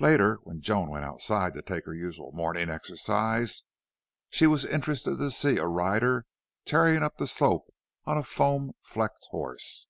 [0.00, 3.62] Later, when Joan went outside to take her usual morning exercise,
[4.28, 6.26] she was interested to see a rider
[6.64, 7.72] tearing up the slope
[8.04, 9.86] on a foam flecked horse.